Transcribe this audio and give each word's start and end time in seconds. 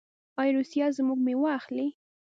آیا 0.39 0.51
روسیه 0.57 0.87
زموږ 0.97 1.19
میوه 1.25 1.49
اخلي؟ 1.59 1.87